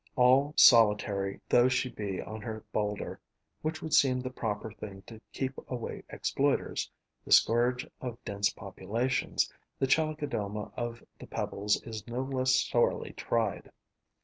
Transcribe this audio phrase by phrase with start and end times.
[0.15, 3.19] All solitary though she be on her boulder,
[3.61, 6.89] which would seem the proper thing to keep away exploiters,
[7.23, 13.71] the scourge of dense populations, the Chalicodoma of the Pebbles is no less sorely tried.